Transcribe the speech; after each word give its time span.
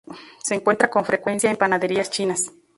Se 0.43 0.55
encuentra 0.55 0.89
con 0.89 1.05
frecuencia 1.05 1.51
en 1.51 1.57
panaderías 1.57 2.09
chinas. 2.09 2.51